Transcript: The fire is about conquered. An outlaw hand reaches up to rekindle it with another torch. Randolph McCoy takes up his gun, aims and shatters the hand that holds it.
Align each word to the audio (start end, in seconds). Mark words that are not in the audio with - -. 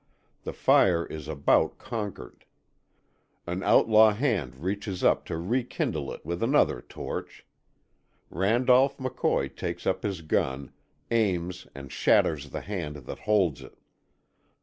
The 0.41 0.51
fire 0.53 1.05
is 1.05 1.27
about 1.27 1.77
conquered. 1.77 2.45
An 3.45 3.61
outlaw 3.61 4.13
hand 4.15 4.55
reaches 4.55 5.03
up 5.03 5.25
to 5.25 5.37
rekindle 5.37 6.11
it 6.11 6.25
with 6.25 6.41
another 6.41 6.81
torch. 6.81 7.45
Randolph 8.31 8.97
McCoy 8.97 9.55
takes 9.55 9.85
up 9.85 10.01
his 10.01 10.21
gun, 10.23 10.71
aims 11.11 11.67
and 11.75 11.91
shatters 11.91 12.49
the 12.49 12.61
hand 12.61 12.95
that 12.95 13.19
holds 13.29 13.61
it. 13.61 13.77